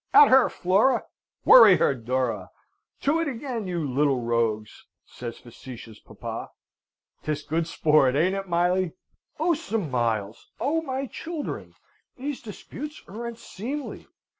"At 0.15 0.29
her, 0.29 0.49
Flora! 0.49 1.03
Worry 1.45 1.77
her, 1.77 1.93
Dora! 1.93 2.49
To 3.01 3.19
it 3.19 3.27
again, 3.27 3.67
you 3.67 3.87
little 3.87 4.19
rogues!" 4.19 4.87
says 5.05 5.37
facetious 5.37 5.99
papa. 5.99 6.49
'Tis 7.21 7.43
good 7.43 7.67
sport, 7.67 8.15
ain't 8.15 8.33
it, 8.33 8.47
Miley?" 8.49 8.93
"Oh, 9.39 9.53
Sir 9.53 9.77
Miles! 9.77 10.49
Oh, 10.59 10.81
my 10.81 11.05
children! 11.05 11.75
These 12.17 12.41
disputes 12.41 13.03
are 13.07 13.27
unseemly. 13.27 14.07